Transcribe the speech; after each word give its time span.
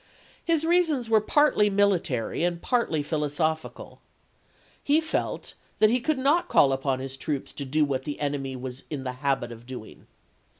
His 0.43 0.65
reasons 0.65 1.11
were 1.11 1.21
partly 1.21 1.69
military 1.69 2.43
and 2.43 2.59
partly 2.59 3.03
phil 3.03 3.19
osophical. 3.21 3.99
He 4.83 4.99
felt 4.99 5.53
that 5.77 5.91
he 5.91 5.99
could 5.99 6.17
not 6.17 6.47
call 6.49 6.73
upon 6.73 6.97
his 6.97 7.15
troops 7.15 7.53
to 7.53 7.65
do 7.65 7.85
what 7.85 8.03
the 8.03 8.19
enemy 8.19 8.55
was 8.55 8.81
in 8.89 9.03
the 9.03 9.11
habit 9.21 9.51
of 9.51 9.67
doing. 9.67 10.07